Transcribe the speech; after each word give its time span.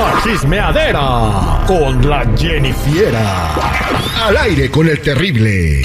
La 0.00 0.18
chismeadera 0.22 1.62
con 1.66 2.08
la 2.08 2.24
Jennifiera. 2.34 3.54
Al 4.24 4.34
aire 4.38 4.70
con 4.70 4.88
el 4.88 4.98
terrible. 4.98 5.82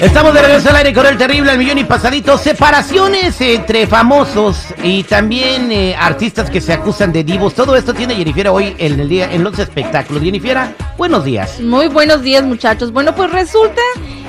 Estamos 0.00 0.32
de 0.32 0.40
regreso 0.40 0.70
al 0.70 0.76
aire 0.76 0.94
con 0.94 1.04
el 1.04 1.18
terrible 1.18 1.50
al 1.50 1.58
millón 1.58 1.76
y 1.76 1.84
pasadito. 1.84 2.38
Separaciones 2.38 3.38
entre 3.42 3.86
famosos 3.86 4.64
y 4.82 5.04
también 5.04 5.70
eh, 5.70 5.94
artistas 5.94 6.48
que 6.48 6.62
se 6.62 6.72
acusan 6.72 7.12
de 7.12 7.22
divos. 7.22 7.52
Todo 7.54 7.76
esto 7.76 7.92
tiene 7.92 8.14
Jennifer 8.14 8.48
hoy 8.48 8.74
en 8.78 8.98
el 8.98 9.06
día 9.06 9.30
en 9.30 9.44
los 9.44 9.58
espectáculos. 9.58 10.22
Jennifer, 10.22 10.74
buenos 10.96 11.22
días. 11.22 11.60
Muy 11.60 11.88
buenos 11.88 12.22
días, 12.22 12.44
muchachos. 12.44 12.92
Bueno, 12.92 13.14
pues 13.14 13.30
resulta 13.30 13.82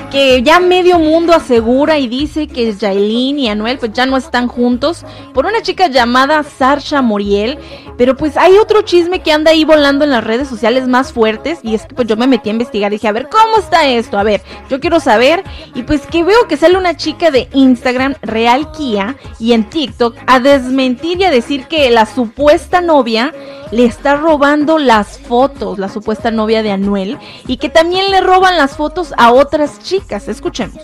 que 0.09 0.43
ya 0.43 0.59
medio 0.59 0.99
mundo 0.99 1.33
asegura 1.33 1.97
y 1.97 2.07
dice 2.07 2.47
que 2.47 2.73
Jailin 2.73 3.39
y 3.39 3.49
Anuel 3.49 3.77
pues 3.77 3.93
ya 3.93 4.05
no 4.05 4.17
están 4.17 4.47
juntos 4.47 5.05
por 5.33 5.45
una 5.45 5.61
chica 5.61 5.87
llamada 5.87 6.43
Sarsha 6.43 7.01
Moriel, 7.01 7.57
pero 7.97 8.15
pues 8.15 8.37
hay 8.37 8.57
otro 8.57 8.81
chisme 8.81 9.21
que 9.21 9.31
anda 9.31 9.51
ahí 9.51 9.63
volando 9.63 10.03
en 10.03 10.11
las 10.11 10.23
redes 10.23 10.47
sociales 10.47 10.87
más 10.87 11.13
fuertes 11.13 11.59
y 11.63 11.75
es 11.75 11.85
que 11.85 11.95
pues 11.95 12.07
yo 12.07 12.17
me 12.17 12.27
metí 12.27 12.49
a 12.49 12.53
investigar 12.53 12.91
y 12.91 12.95
dije, 12.95 13.07
a 13.07 13.11
ver, 13.11 13.29
¿cómo 13.29 13.57
está 13.57 13.87
esto? 13.87 14.17
A 14.17 14.23
ver, 14.23 14.41
yo 14.69 14.79
quiero 14.79 14.99
saber 14.99 15.43
y 15.73 15.83
pues 15.83 16.05
que 16.07 16.23
veo 16.23 16.47
que 16.47 16.57
sale 16.57 16.77
una 16.77 16.97
chica 16.97 17.31
de 17.31 17.47
Instagram, 17.53 18.15
Real 18.21 18.71
Kia, 18.71 19.15
y 19.39 19.53
en 19.53 19.69
TikTok 19.69 20.15
a 20.27 20.39
desmentir 20.39 21.19
y 21.19 21.25
a 21.25 21.31
decir 21.31 21.67
que 21.67 21.89
la 21.89 22.05
supuesta 22.05 22.81
novia 22.81 23.33
le 23.71 23.85
está 23.85 24.15
robando 24.15 24.77
las 24.77 25.19
fotos, 25.19 25.79
la 25.79 25.89
supuesta 25.89 26.31
novia 26.31 26.63
de 26.63 26.71
Anuel, 26.71 27.17
y 27.47 27.57
que 27.57 27.69
también 27.69 28.11
le 28.11 28.21
roban 28.21 28.57
las 28.57 28.77
fotos 28.77 29.13
a 29.17 29.31
otras 29.31 29.79
chicas. 29.81 30.27
Escuchemos. 30.27 30.81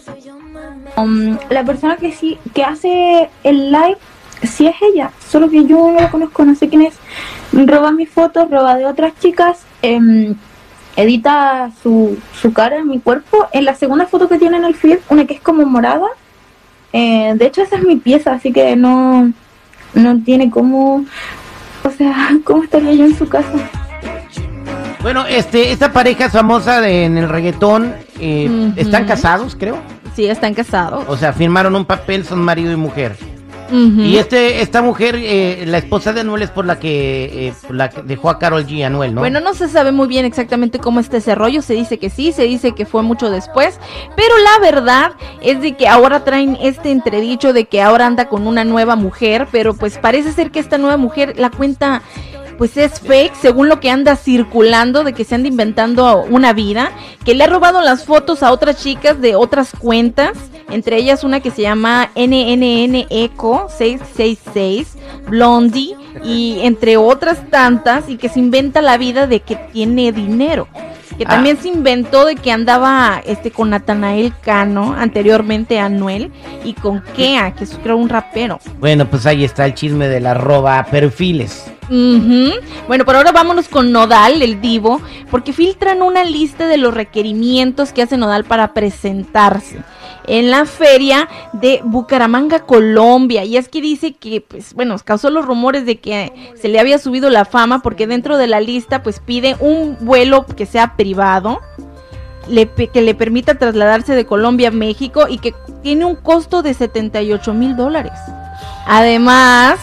Um, 0.98 1.38
la 1.50 1.64
persona 1.64 1.98
que 1.98 2.12
sí 2.12 2.38
que 2.54 2.64
hace 2.64 3.30
el 3.44 3.72
live 3.72 3.98
sí 4.44 4.68
es 4.68 4.76
ella, 4.82 5.12
solo 5.30 5.50
que 5.50 5.66
yo 5.66 5.92
no 5.92 6.00
la 6.00 6.10
conozco, 6.10 6.44
no 6.44 6.56
sé 6.56 6.70
quién 6.70 6.82
es. 6.82 6.96
Roba 7.54 7.92
mis 7.92 8.10
fotos, 8.10 8.50
roba 8.50 8.76
de 8.76 8.86
otras 8.86 9.14
chicas, 9.20 9.60
em, 9.82 10.36
edita 10.96 11.72
su, 11.82 12.18
su 12.34 12.54
cara 12.54 12.84
mi 12.84 13.00
cuerpo. 13.00 13.48
En 13.54 13.66
la 13.66 13.76
segunda 13.76 14.08
foto 14.08 14.28
que 14.28 14.38
tiene 14.38 14.58
en 14.58 14.66
el 14.66 14.76
feed, 14.76 15.00
una 15.10 15.26
que 15.26 15.36
es 15.36 15.42
como 15.42 15.66
morada, 15.66 16.08
eh, 16.94 17.34
de 17.36 17.46
hecho 17.46 17.62
esa 17.62 17.78
es 17.78 17.84
mi 17.84 17.96
pieza, 17.98 18.34
así 18.34 18.52
que 18.52 18.76
no, 18.76 19.32
no 19.94 20.24
tiene 20.24 20.50
como 20.50 21.06
o 21.84 21.90
sea, 21.90 22.30
¿cómo 22.44 22.64
estaría 22.64 22.94
yo 22.94 23.06
en 23.06 23.16
su 23.16 23.28
casa? 23.28 23.52
Bueno, 25.02 25.26
este, 25.28 25.72
esta 25.72 25.92
pareja 25.92 26.30
famosa 26.30 26.80
de, 26.80 27.06
en 27.06 27.18
el 27.18 27.28
reggaetón, 27.28 27.94
eh, 28.20 28.72
¿están 28.76 29.06
casados, 29.06 29.56
creo? 29.60 29.78
Sí, 30.16 30.26
están 30.26 30.54
casados. 30.54 31.06
O 31.08 31.18
sea, 31.18 31.34
firmaron 31.34 31.76
un 31.76 31.86
papel, 31.86 32.24
son 32.24 32.40
marido 32.44 32.72
y 32.72 32.76
mujer. 32.76 33.16
Y 33.72 34.18
este, 34.18 34.62
esta 34.62 34.82
mujer, 34.82 35.16
eh, 35.18 35.64
la 35.66 35.78
esposa 35.78 36.14
de 36.14 36.22
Anuel 36.22 36.42
es 36.44 36.52
por 36.52 36.66
la 36.66 36.80
que, 36.80 37.48
eh, 37.48 37.54
la 37.70 37.88
dejó 37.88 38.30
a 38.30 38.38
Carol 38.38 38.66
G. 38.66 38.86
Anuel, 38.86 39.16
¿no? 39.16 39.22
Bueno, 39.22 39.40
no 39.40 39.54
se 39.54 39.70
sabe 39.70 39.92
muy 39.92 40.08
bien 40.08 40.26
exactamente 40.26 40.80
cómo 40.80 41.00
está 41.00 41.18
ese 41.18 41.36
rollo. 41.36 41.62
Se 41.62 41.74
dice 41.74 41.98
que 41.98 42.10
sí, 42.10 42.32
se 42.32 42.44
dice 42.44 42.74
que 42.74 42.86
fue 42.86 43.02
mucho 43.04 43.30
después. 43.30 43.80
Pero 44.16 44.38
la 44.38 44.60
verdad 44.60 45.12
es 45.42 45.62
de 45.62 45.76
que 45.76 45.88
ahora 45.88 46.24
traen 46.24 46.58
este 46.62 46.92
entredicho 46.92 47.54
de 47.54 47.66
que 47.66 47.82
ahora 47.82 48.06
anda 48.06 48.28
con 48.28 48.48
una 48.48 48.64
nueva 48.66 48.96
mujer. 48.96 49.48
Pero 49.52 49.74
pues 49.74 49.98
parece 49.98 50.32
ser 50.34 50.52
que 50.52 50.60
esta 50.60 50.78
nueva 50.78 50.98
mujer 50.98 51.36
la 51.38 51.50
cuenta 51.50 52.02
pues 52.62 52.78
es 52.78 53.00
fake, 53.00 53.34
según 53.34 53.70
lo 53.70 53.80
que 53.80 53.90
anda 53.90 54.16
circulando 54.16 55.04
de 55.04 55.14
que 55.14 55.26
se 55.26 55.34
anda 55.34 55.48
inventando 55.48 56.22
una 56.30 56.54
vida, 56.54 56.92
que 57.26 57.34
le 57.34 57.44
ha 57.44 57.48
robado 57.48 57.82
las 57.82 58.06
fotos 58.06 58.44
a 58.44 58.52
otras 58.52 58.84
chicas 58.84 59.20
de 59.20 59.36
otras 59.36 59.72
cuentas, 59.80 60.34
entre 60.72 60.98
ellas 60.98 61.24
una 61.24 61.40
que 61.40 61.52
se 61.52 61.62
llama 61.62 62.10
NNN 62.16 63.08
Eco 63.10 63.68
666, 63.78 64.98
Blondie, 65.28 65.96
y 66.24 66.60
entre 66.64 66.98
otras 66.98 67.50
tantas, 67.50 68.10
y 68.10 68.18
que 68.18 68.30
se 68.30 68.40
inventa 68.40 68.82
la 68.82 68.98
vida 68.98 69.28
de 69.28 69.40
que 69.42 69.56
tiene 69.56 70.12
dinero 70.12 70.68
que 71.22 71.28
ah. 71.28 71.36
también 71.36 71.58
se 71.58 71.68
inventó 71.68 72.26
de 72.26 72.36
que 72.36 72.52
andaba 72.52 73.22
este 73.26 73.52
con 73.52 73.70
Natanael 73.70 74.34
Cano, 74.42 74.96
anteriormente 74.98 75.80
Anuel, 75.80 76.32
y 76.64 76.74
con 76.74 77.04
Kea, 77.16 77.54
que 77.54 77.66
es 77.66 77.78
creo 77.84 77.98
un 77.98 78.10
rapero. 78.10 78.60
Bueno, 78.80 79.08
pues 79.08 79.28
ahí 79.28 79.44
está 79.44 79.66
el 79.66 79.76
chisme 79.76 80.08
de 80.08 80.20
la 80.20 80.34
roba 80.34 80.84
perfiles. 80.90 81.72
Bueno, 82.88 83.04
por 83.04 83.18
ahora 83.18 83.34
vámonos 83.34 83.68
con 83.68 83.92
Nodal, 83.92 84.42
el 84.42 84.62
divo, 84.62 85.02
porque 85.30 85.52
filtran 85.52 86.02
una 86.02 86.24
lista 86.24 86.66
de 86.66 86.78
los 86.78 86.94
requerimientos 86.94 87.92
que 87.92 88.02
hace 88.02 88.16
Nodal 88.16 88.46
para 88.46 88.74
presentarse 88.74 89.84
en 90.28 90.52
la 90.52 90.66
feria 90.66 91.28
de 91.54 91.82
Bucaramanga, 91.84 92.62
Colombia. 92.66 93.44
Y 93.46 93.58
es 93.58 93.70
que 93.70 93.82
dice 93.82 94.14
que, 94.14 94.42
pues, 94.42 94.74
bueno, 94.74 94.96
causó 95.04 95.30
los 95.30 95.46
rumores 95.46 95.86
de 95.86 96.00
que 96.00 96.54
se 96.60 96.68
le 96.68 96.80
había 96.80 96.98
subido 96.98 97.30
la 97.30 97.46
fama 97.46 97.82
porque 97.82 98.08
dentro 98.08 98.38
de 98.38 98.48
la 98.48 98.62
lista, 98.62 99.04
pues, 99.04 99.20
pide 99.20 99.56
un 99.60 99.98
vuelo 100.02 100.46
que 100.46 100.66
sea 100.66 100.96
privado. 100.96 101.60
que 102.94 103.02
le 103.02 103.16
permita 103.16 103.58
trasladarse 103.58 104.14
de 104.14 104.26
Colombia 104.26 104.70
a 104.70 104.72
México 104.72 105.28
y 105.30 105.38
que 105.38 105.54
tiene 105.84 106.06
un 106.06 106.16
costo 106.16 106.62
de 106.64 106.74
78 106.74 107.54
mil 107.54 107.76
dólares. 107.76 108.14
Además, 108.88 109.80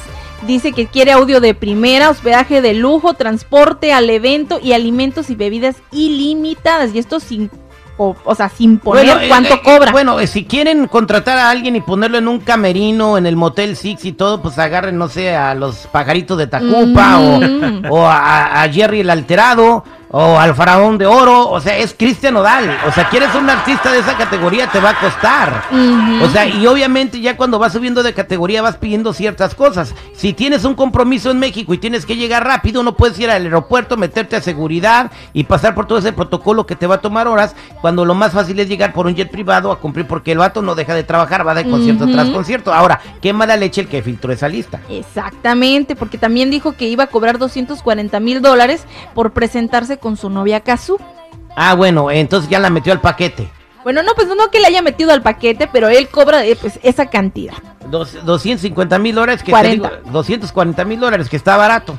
Dice 0.47 0.72
que 0.72 0.87
quiere 0.87 1.10
audio 1.12 1.41
de 1.41 1.53
primera, 1.53 2.10
hospedaje 2.10 2.62
de 2.62 2.72
lujo, 2.72 3.15
transporte 3.15 3.93
al 3.93 4.09
evento 4.09 4.60
y 4.62 4.72
alimentos 4.72 5.31
y 5.31 5.34
bebidas 5.34 5.77
ilimitadas. 5.91 6.94
Y 6.94 7.00
esto 7.00 7.19
sin 7.19 7.50
o, 7.98 8.34
sea, 8.34 8.48
sin 8.48 8.78
poner 8.78 9.09
eh, 9.09 9.28
cuánto 9.28 9.54
eh, 9.54 9.60
cobra. 9.62 9.91
Bueno, 9.91 10.20
eh, 10.20 10.26
si 10.26 10.44
quieren 10.44 10.86
contratar 10.86 11.36
a 11.36 11.50
alguien 11.50 11.75
y 11.76 11.81
ponerlo 11.81 12.19
en 12.19 12.28
un 12.28 12.38
camerino, 12.38 13.19
en 13.19 13.26
el 13.26 13.36
Motel 13.36 13.76
Six 13.76 14.04
y 14.04 14.12
todo, 14.12 14.41
pues 14.41 14.59
agarren, 14.59 14.97
no 14.97 15.09
sé, 15.09 15.34
a 15.34 15.54
los 15.54 15.88
pajaritos 15.88 16.38
de 16.38 16.47
Tacupa 16.47 17.19
o, 17.19 17.41
mm. 17.41 17.84
a, 17.92 18.69
Jerry 18.72 19.00
el 19.00 19.10
Alterado 19.10 19.84
o 20.11 20.39
al 20.39 20.55
faraón 20.55 20.99
de 20.99 21.07
oro, 21.07 21.49
o 21.51 21.61
sea, 21.61 21.77
es 21.77 21.95
Cristian 21.97 22.37
Odal, 22.37 22.79
o 22.87 22.93
sea, 22.93 23.09
quieres 23.09 23.35
un 23.35 23.49
artista 23.49 23.93
de 23.93 23.99
esa 23.99 24.17
categoría 24.17 24.69
te 24.69 24.81
va 24.81 24.91
a 24.91 25.01
costar. 25.01 25.65
O 26.23 26.29
sea, 26.29 26.47
y 26.47 26.67
obviamente 26.67 27.21
ya 27.21 27.37
cuando 27.37 27.59
vas 27.59 27.73
subiendo 27.73 28.03
de 28.03 28.15
categoría 28.15 28.63
vas 28.63 28.77
pidiendo 28.77 29.13
ciertas 29.13 29.55
cosas. 29.55 29.95
Si 30.15 30.33
tienes 30.33 30.65
un 30.65 30.75
compromiso 30.75 31.31
en 31.31 31.39
México 31.39 31.75
y 31.75 31.79
tienes 31.79 32.07
que 32.07 32.17
llegar 32.17 32.45
rápido, 32.45 32.83
no 32.83 32.97
puedes 32.97 33.19
ir 33.19 33.31
al 33.31 33.43
aeropuerto, 33.43 33.97
meterte 33.97 34.37
a 34.37 34.41
seguridad 34.41 35.11
y 35.33 35.45
pasar 35.45 35.75
por 35.75 35.87
todo 35.87 35.99
ese 35.99 36.13
protocolo 36.13 36.67
que 36.67 36.77
te 36.77 36.87
va 36.87 36.97
a 36.97 37.01
tomar 37.01 37.29
horas, 37.29 37.55
cuando 37.81 38.05
lo 38.05 38.15
más 38.15 38.33
fácil 38.33 38.59
es 38.61 38.69
llegar 38.69 38.93
por 38.93 39.07
un 39.07 39.15
jet 39.15 39.31
privado 39.31 39.71
a 39.73 39.79
cumplir 39.79 40.07
porque 40.07 40.33
el 40.33 40.39
vato 40.39 40.63
no 40.63 40.75
deja 40.75 40.95
de 40.95 41.05
trabajar, 41.05 41.47
va 41.47 41.55
de 41.55 41.69
concierto 41.69 42.07
tras 42.07 42.29
concierto. 42.29 42.73
Ahora, 42.73 43.01
qué 43.21 43.33
mala 43.33 43.57
leche 43.57 43.83
el 43.83 43.89
que 43.89 44.03
filtró 44.03 44.33
esa 44.33 44.49
lista. 44.49 44.81
Exactamente, 44.89 45.97
porque 45.97 46.19
también 46.19 46.51
dijo 46.51 46.73
que 46.73 46.89
iba 46.89 47.05
a 47.05 47.09
cobrar 47.09 47.39
240 47.39 48.21
mil 48.21 48.41
dólares 48.41 48.85
por 49.15 49.33
presentarse 49.33 49.97
con 49.98 50.16
su 50.16 50.31
novia 50.31 50.60
Kazu. 50.60 50.98
Ah, 51.56 51.75
bueno, 51.75 52.10
entonces 52.10 52.48
ya 52.48 52.59
la 52.59 52.70
metió 52.70 52.92
al 52.92 53.00
paquete. 53.00 53.48
Bueno, 53.84 54.03
no, 54.03 54.12
pues 54.14 54.28
no 54.28 54.50
que 54.50 54.60
le 54.60 54.66
haya 54.66 54.82
metido 54.82 55.12
al 55.12 55.22
paquete, 55.22 55.69
pero 55.72 55.88
él 55.88 56.09
cobra 56.09 56.44
eh, 56.44 56.56
pues, 56.60 56.78
esa 56.82 57.06
cantidad. 57.06 57.54
Dos, 57.88 58.25
250 58.25 58.98
mil 58.98 59.14
dólares 59.14 59.42
que 59.42 59.53
240 60.10 60.84
mil 60.84 61.00
dólares 61.00 61.28
que 61.28 61.36
está 61.36 61.56
barato. 61.56 61.98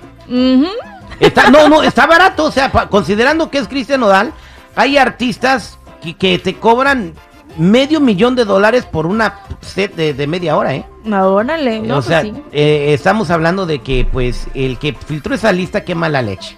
está, 1.19 1.49
no, 1.49 1.67
no, 1.67 1.81
está 1.81 2.05
barato, 2.05 2.45
o 2.45 2.51
sea, 2.51 2.71
considerando 2.71 3.49
que 3.49 3.57
es 3.57 3.67
Cristian 3.67 4.01
Nodal, 4.01 4.33
hay 4.75 4.97
artistas 4.97 5.79
que, 6.01 6.15
que 6.15 6.37
te 6.37 6.55
cobran 6.55 7.15
medio 7.57 7.99
millón 7.99 8.35
de 8.35 8.45
dólares 8.45 8.85
por 8.85 9.05
una 9.05 9.39
set 9.61 9.95
de, 9.95 10.27
media 10.27 10.57
hora, 10.57 10.75
¿eh? 10.75 10.85
Órale, 11.05 11.79
no, 11.79 11.97
o 11.97 12.01
sea, 12.01 12.21
pues 12.21 12.33
eh, 12.51 12.93
estamos 12.93 13.29
hablando 13.29 13.65
de 13.65 13.79
que, 13.79 14.05
pues, 14.11 14.47
el 14.53 14.77
que 14.77 14.93
filtró 14.93 15.33
esa 15.33 15.51
lista 15.51 15.85
quema 15.85 16.09
la 16.09 16.21
leche. 16.21 16.57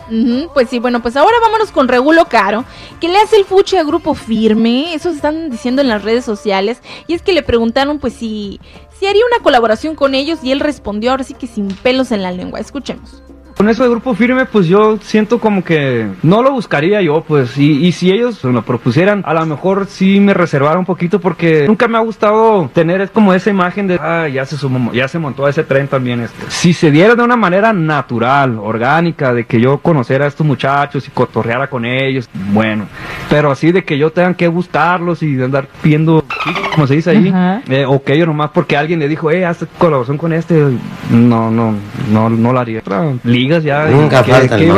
pues 0.53 0.69
sí, 0.69 0.79
bueno, 0.79 1.01
pues 1.01 1.15
ahora 1.15 1.38
vámonos 1.41 1.71
con 1.71 1.88
Regulo 1.88 2.25
Caro, 2.25 2.65
que 2.99 3.07
le 3.07 3.17
hace 3.17 3.38
el 3.38 3.45
fuche 3.45 3.77
a 3.77 3.83
Grupo 3.83 4.13
Firme, 4.15 4.93
eso 4.95 5.09
se 5.09 5.17
están 5.17 5.49
diciendo 5.51 5.81
en 5.81 5.89
las 5.89 6.03
redes 6.03 6.25
sociales, 6.25 6.81
y 7.07 7.13
es 7.13 7.21
que 7.21 7.33
le 7.33 7.43
preguntaron, 7.43 7.99
pues, 7.99 8.13
si, 8.13 8.59
si 8.99 9.05
haría 9.05 9.23
una 9.25 9.43
colaboración 9.43 9.95
con 9.95 10.15
ellos, 10.15 10.39
y 10.44 10.51
él 10.51 10.59
respondió 10.59 11.11
ahora 11.11 11.23
sí 11.23 11.35
que 11.35 11.47
sin 11.47 11.67
pelos 11.67 12.11
en 12.11 12.23
la 12.23 12.31
lengua, 12.31 12.59
escuchemos. 12.59 13.21
Con 13.61 13.69
eso 13.69 13.83
de 13.83 13.91
grupo 13.91 14.15
firme, 14.15 14.47
pues 14.47 14.65
yo 14.65 14.97
siento 15.03 15.37
como 15.37 15.63
que 15.63 16.07
no 16.23 16.41
lo 16.41 16.51
buscaría 16.51 16.99
yo, 17.03 17.21
pues, 17.21 17.59
y, 17.59 17.91
si 17.91 18.09
ellos 18.09 18.43
me 18.43 18.53
lo 18.53 18.63
propusieran, 18.63 19.21
a 19.23 19.35
lo 19.35 19.45
mejor 19.45 19.85
sí 19.85 20.19
me 20.19 20.33
reservara 20.33 20.79
un 20.79 20.85
poquito 20.85 21.21
porque 21.21 21.67
nunca 21.67 21.87
me 21.87 21.99
ha 21.99 22.01
gustado 22.01 22.71
tener 22.73 23.11
como 23.11 23.35
esa 23.35 23.51
imagen 23.51 23.85
de, 23.85 23.99
ah, 24.01 24.27
ya 24.27 24.45
se 24.47 24.57
sumó, 24.57 24.91
ya 24.93 25.07
se 25.07 25.19
montó 25.19 25.47
ese 25.47 25.63
tren 25.63 25.87
también. 25.87 26.21
Este. 26.21 26.43
Si 26.49 26.73
se 26.73 26.89
diera 26.89 27.13
de 27.13 27.21
una 27.21 27.35
manera 27.35 27.71
natural, 27.71 28.57
orgánica, 28.57 29.31
de 29.31 29.43
que 29.43 29.61
yo 29.61 29.77
conociera 29.77 30.25
a 30.25 30.29
estos 30.29 30.47
muchachos 30.47 31.07
y 31.07 31.11
cotorreara 31.11 31.69
con 31.69 31.85
ellos, 31.85 32.27
bueno, 32.51 32.87
pero 33.29 33.51
así 33.51 33.71
de 33.71 33.83
que 33.83 33.95
yo 33.95 34.09
tenga 34.09 34.33
que 34.33 34.47
buscarlos 34.47 35.21
y 35.21 35.39
andar 35.39 35.67
pidiendo, 35.83 36.20
como 36.73 36.88
se 36.88 36.95
dice 36.95 37.11
ahí, 37.11 37.33
eh, 37.69 37.85
o 37.85 38.03
que 38.03 38.17
yo 38.17 38.25
nomás 38.25 38.51
porque 38.51 38.75
alguien 38.77 38.99
le 38.99 39.07
dijo, 39.07 39.29
eh, 39.31 39.45
haz 39.45 39.65
colaboración 39.77 40.17
con 40.17 40.33
este, 40.33 40.55
no, 41.09 41.51
no, 41.51 41.75
no, 42.11 42.29
no 42.29 42.53
lo 42.53 42.59
haría 42.59 42.81
ligas 43.23 43.63
ya. 43.63 43.85
Nunca 43.85 44.23
falta 44.23 44.57
que 44.57 44.71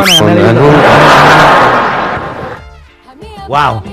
Wow. 3.48 3.84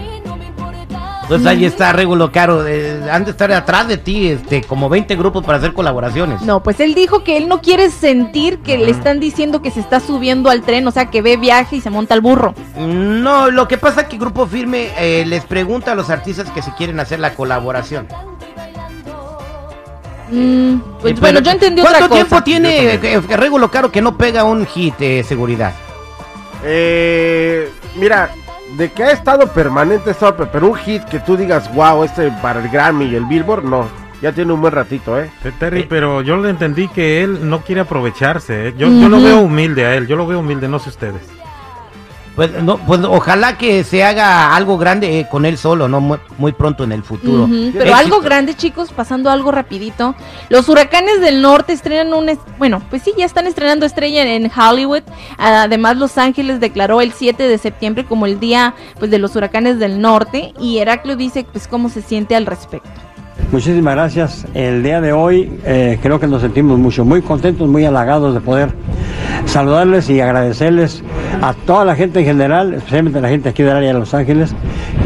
Pues 1.31 1.47
ahí 1.47 1.65
está, 1.65 1.93
Regulo 1.93 2.33
Caro. 2.33 2.67
eh, 2.67 3.09
han 3.09 3.25
de 3.25 3.31
estar 3.31 3.53
atrás 3.53 3.87
de 3.87 3.97
ti, 3.99 4.29
este, 4.31 4.63
como 4.63 4.89
20 4.89 5.15
grupos 5.15 5.45
para 5.45 5.59
hacer 5.59 5.73
colaboraciones. 5.73 6.43
No, 6.43 6.61
pues 6.61 6.81
él 6.81 6.93
dijo 6.95 7.23
que 7.23 7.37
él 7.37 7.47
no 7.49 7.61
quiere 7.63 7.89
sentir 7.91 8.59
que 8.59 8.77
le 8.79 8.91
están 8.91 9.21
diciendo 9.21 9.63
que 9.63 9.71
se 9.71 9.79
está 9.79 10.01
subiendo 10.01 10.51
al 10.51 10.63
tren, 10.63 10.87
o 10.89 10.91
sea, 10.91 11.07
que 11.07 11.23
ve 11.23 11.37
viaje 11.37 11.77
y 11.77 11.81
se 11.81 11.89
monta 11.89 12.15
al 12.15 12.21
burro. 12.21 12.53
No, 12.77 13.49
lo 13.49 13.69
que 13.69 13.79
pasa 13.79 14.01
es 14.03 14.07
que 14.09 14.19
Grupo 14.19 14.47
Firme 14.49 14.91
eh, 14.99 15.25
les 15.25 15.45
pregunta 15.45 15.93
a 15.93 15.95
los 15.95 16.11
artistas 16.11 16.51
que 16.51 16.63
si 16.63 16.73
quieren 16.73 16.99
hacer 16.99 17.21
la 17.21 17.35
colaboración. 17.35 18.09
Mm, 20.33 20.79
pues, 21.01 21.13
Eh, 21.15 21.17
bueno, 21.21 21.21
pero, 21.21 21.41
yo 21.41 21.51
entendí 21.53 21.83
¿Cuánto 21.83 22.05
otra 22.05 22.09
cosa. 22.09 22.21
tiempo 22.27 22.43
tiene 22.43 22.95
eh, 22.95 23.01
eh, 23.03 23.37
Regulo 23.37 23.71
Caro 23.71 23.93
que 23.93 24.03
no 24.03 24.17
pega 24.17 24.45
un 24.45 24.67
hit 24.67 24.97
de 24.99 25.25
seguridad? 25.25 25.73
Eh, 26.65 27.71
mira, 27.97 28.31
de 28.77 28.91
que 28.93 29.05
ha 29.05 29.11
estado 29.13 29.47
permanente, 29.49 30.11
estado, 30.11 30.37
pe- 30.37 30.47
pero 30.47 30.69
un 30.69 30.75
hit 30.77 31.03
que 31.05 31.19
tú 31.21 31.37
digas, 31.37 31.73
wow, 31.75 32.05
este 32.05 32.31
para 32.43 32.61
el 32.63 32.69
Grammy 32.69 33.07
y 33.07 33.15
el 33.17 33.25
Billboard, 33.27 33.65
no. 33.65 33.89
Ya 34.23 34.33
tiene 34.33 34.53
un 34.53 34.61
buen 34.61 34.75
ratito, 34.75 35.19
¿eh? 35.19 35.31
Terry, 35.59 35.87
pero 35.89 36.21
yo 36.21 36.37
le 36.37 36.51
entendí 36.51 36.89
que 36.89 37.23
él 37.23 37.49
no 37.49 37.61
quiere 37.63 37.81
aprovecharse. 37.81 38.69
¿eh? 38.69 38.75
Yo, 38.77 38.89
yo 38.89 39.09
lo 39.09 39.21
veo 39.23 39.41
humilde 39.41 39.87
a 39.87 39.95
él, 39.95 40.07
yo 40.07 40.15
lo 40.17 40.27
veo 40.27 40.41
humilde, 40.41 40.69
no 40.69 40.79
sé 40.79 40.91
ustedes. 40.91 41.23
Pues, 42.41 42.63
no, 42.63 42.79
pues 42.79 43.03
ojalá 43.05 43.59
que 43.59 43.85
se 43.85 44.03
haga 44.03 44.57
algo 44.57 44.79
grande 44.79 45.21
eh, 45.21 45.27
con 45.31 45.45
él 45.45 45.59
solo, 45.59 45.89
no 45.89 46.01
muy, 46.01 46.17
muy 46.39 46.53
pronto 46.53 46.85
en 46.85 46.93
el 46.93 47.03
futuro. 47.03 47.47
Pero 47.47 47.85
Éxito. 47.85 47.95
algo 47.95 48.21
grande, 48.23 48.55
chicos, 48.55 48.95
pasando 48.95 49.29
algo 49.29 49.53
rapidito. 49.53 50.15
Los 50.49 50.67
huracanes 50.71 51.21
del 51.21 51.43
norte 51.43 51.75
estrenan 51.75 52.15
un... 52.15 52.31
Bueno, 52.57 52.81
pues 52.89 53.03
sí, 53.03 53.13
ya 53.15 53.27
están 53.27 53.47
estrenando 53.47 53.85
estrella 53.85 54.23
en 54.23 54.51
Hollywood. 54.51 55.03
Además, 55.37 55.99
Los 55.99 56.17
Ángeles 56.17 56.61
declaró 56.61 57.03
el 57.03 57.13
7 57.13 57.47
de 57.47 57.59
septiembre 57.59 58.07
como 58.07 58.25
el 58.25 58.41
día 58.41 58.75
pues, 58.99 59.11
de 59.11 59.19
los 59.19 59.37
huracanes 59.37 59.79
del 59.79 60.01
norte. 60.01 60.55
Y 60.59 60.79
Heraclio 60.79 61.17
dice 61.17 61.45
pues 61.53 61.69
cómo 61.69 61.91
se 61.91 62.01
siente 62.01 62.37
al 62.37 62.47
respecto. 62.47 62.89
Muchísimas 63.53 63.95
gracias. 63.97 64.47
El 64.55 64.83
día 64.83 65.03
de 65.03 65.13
hoy 65.13 65.61
eh, 65.67 65.99
creo 66.01 66.19
que 66.19 66.27
nos 66.27 66.41
sentimos 66.41 66.79
mucho, 66.79 67.05
muy 67.05 67.21
contentos, 67.21 67.69
muy 67.69 67.85
halagados 67.85 68.33
de 68.33 68.41
poder 68.41 68.73
saludarles 69.47 70.09
y 70.11 70.21
agradecerles 70.21 71.03
a 71.43 71.55
toda 71.55 71.85
la 71.85 71.95
gente 71.95 72.21
en 72.21 72.27
general, 72.27 72.75
especialmente 72.75 73.21
la 73.21 73.29
gente 73.29 73.49
aquí 73.49 73.63
del 73.63 73.77
área 73.77 73.93
de 73.93 73.99
Los 73.99 74.15
Ángeles, 74.15 74.55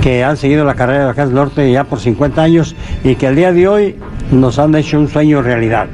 que 0.03 0.25
han 0.25 0.37
seguido 0.37 0.65
la 0.65 0.75
carrera 0.75 1.13
de 1.13 1.25
del 1.25 1.35
Norte 1.35 1.71
ya 1.71 1.85
por 1.85 2.01
50 2.01 2.43
años 2.43 2.75
y 3.03 3.15
que 3.17 3.27
el 3.27 3.37
día 3.37 3.53
de 3.53 3.69
hoy 3.69 3.97
nos 4.31 4.59
han 4.59 4.75
hecho 4.75 4.99
un 4.99 5.09
sueño 5.09 5.43
realidad. 5.43 5.87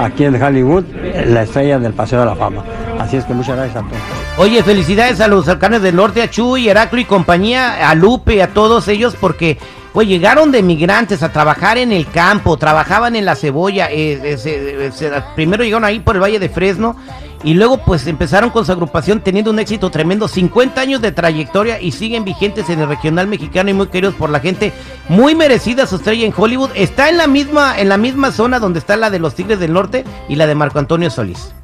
Aquí 0.00 0.24
en 0.24 0.40
Hollywood, 0.40 0.84
la 1.26 1.42
estrella 1.42 1.78
del 1.78 1.92
Paseo 1.92 2.20
de 2.20 2.26
la 2.26 2.36
Fama. 2.36 2.62
Así 2.98 3.16
es 3.16 3.24
que 3.24 3.34
muchas 3.34 3.56
gracias 3.56 3.76
a 3.76 3.86
todos. 3.86 4.02
Oye, 4.38 4.62
felicidades 4.62 5.20
a 5.20 5.28
los 5.28 5.48
alcanes 5.48 5.82
del 5.82 5.96
norte, 5.96 6.22
a 6.22 6.30
Chuy, 6.30 6.68
Heraclo 6.68 7.00
y 7.00 7.04
compañía, 7.04 7.88
a 7.88 7.94
Lupe, 7.94 8.42
a 8.42 8.48
todos 8.48 8.88
ellos, 8.88 9.16
porque 9.18 9.58
pues 9.96 10.08
llegaron 10.08 10.52
de 10.52 10.62
migrantes 10.62 11.22
a 11.22 11.32
trabajar 11.32 11.78
en 11.78 11.90
el 11.90 12.06
campo, 12.10 12.58
trabajaban 12.58 13.16
en 13.16 13.24
la 13.24 13.34
cebolla, 13.34 13.90
eh, 13.90 14.20
eh, 14.22 14.90
eh, 15.00 15.22
primero 15.34 15.64
llegaron 15.64 15.86
ahí 15.86 16.00
por 16.00 16.16
el 16.16 16.22
Valle 16.22 16.38
de 16.38 16.50
Fresno 16.50 16.96
y 17.42 17.54
luego 17.54 17.78
pues 17.78 18.06
empezaron 18.06 18.50
con 18.50 18.66
su 18.66 18.72
agrupación 18.72 19.22
teniendo 19.22 19.50
un 19.50 19.58
éxito 19.58 19.88
tremendo, 19.88 20.28
50 20.28 20.78
años 20.82 21.00
de 21.00 21.12
trayectoria 21.12 21.80
y 21.80 21.92
siguen 21.92 22.26
vigentes 22.26 22.68
en 22.68 22.80
el 22.80 22.88
regional 22.88 23.26
mexicano 23.26 23.70
y 23.70 23.72
muy 23.72 23.86
queridos 23.86 24.14
por 24.16 24.28
la 24.28 24.40
gente, 24.40 24.74
muy 25.08 25.34
merecida 25.34 25.86
su 25.86 25.96
estrella 25.96 26.26
en 26.26 26.34
Hollywood, 26.36 26.72
está 26.74 27.08
en 27.08 27.16
la 27.16 27.26
misma, 27.26 27.80
en 27.80 27.88
la 27.88 27.96
misma 27.96 28.32
zona 28.32 28.58
donde 28.58 28.80
está 28.80 28.98
la 28.98 29.08
de 29.08 29.18
los 29.18 29.34
Tigres 29.34 29.60
del 29.60 29.72
Norte 29.72 30.04
y 30.28 30.34
la 30.34 30.46
de 30.46 30.54
Marco 30.54 30.78
Antonio 30.78 31.08
Solís. 31.08 31.54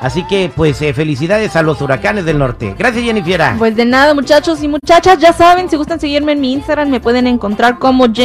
Así 0.00 0.24
que, 0.24 0.50
pues, 0.54 0.80
eh, 0.82 0.94
felicidades 0.94 1.56
a 1.56 1.62
los 1.62 1.80
huracanes 1.80 2.24
del 2.24 2.38
norte. 2.38 2.74
Gracias, 2.78 3.04
Jennifer. 3.04 3.28
Pues 3.58 3.76
de 3.76 3.84
nada, 3.84 4.14
muchachos 4.14 4.62
y 4.62 4.68
muchachas, 4.68 5.18
ya 5.18 5.32
saben, 5.32 5.68
si 5.68 5.76
gustan 5.76 6.00
seguirme 6.00 6.32
en 6.32 6.40
mi 6.40 6.52
Instagram, 6.52 6.88
me 6.88 7.00
pueden 7.00 7.26
encontrar 7.26 7.78
como 7.78 8.04
Jen 8.04 8.14